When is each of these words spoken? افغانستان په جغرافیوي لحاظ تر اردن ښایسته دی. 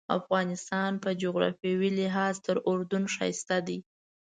افغانستان 0.19 0.91
په 1.03 1.09
جغرافیوي 1.21 1.89
لحاظ 1.99 2.35
تر 2.45 2.57
اردن 2.71 3.03
ښایسته 3.15 3.57
دی. 3.67 3.79